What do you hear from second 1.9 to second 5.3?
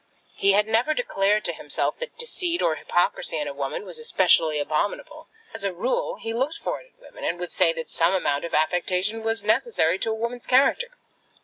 that deceit or hypocrisy in a woman was especially abominable.